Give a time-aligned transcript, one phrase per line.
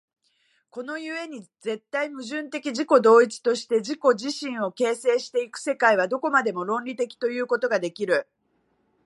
[0.71, 8.27] この故に絶対矛盾的自己同一として自己自身を形成し行く世界は、どこまでも論理的ということができる。